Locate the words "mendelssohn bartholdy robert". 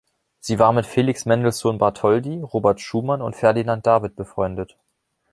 1.25-2.81